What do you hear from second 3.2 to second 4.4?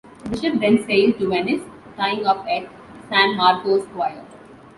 Marco Square.